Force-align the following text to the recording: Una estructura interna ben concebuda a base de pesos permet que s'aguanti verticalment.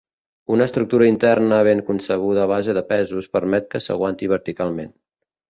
Una 0.53 0.65
estructura 0.69 1.09
interna 1.09 1.59
ben 1.67 1.83
concebuda 1.89 2.47
a 2.47 2.49
base 2.53 2.75
de 2.79 2.83
pesos 2.93 3.29
permet 3.37 3.71
que 3.77 3.83
s'aguanti 3.87 4.33
verticalment. 4.35 4.93